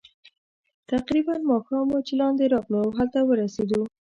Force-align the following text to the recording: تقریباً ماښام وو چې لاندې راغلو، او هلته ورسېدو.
تقریباً 0.91 1.35
ماښام 1.49 1.85
وو 1.91 1.99
چې 2.07 2.13
لاندې 2.21 2.43
راغلو، 2.53 2.77
او 2.85 2.89
هلته 2.97 3.19
ورسېدو. 3.23 3.81